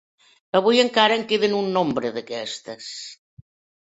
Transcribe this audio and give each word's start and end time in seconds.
Avui 0.59 0.79
encara 0.83 1.17
en 1.19 1.25
queden 1.33 1.53
un 1.57 1.69
nombre 1.77 2.13
d'aquestes. 2.17 2.89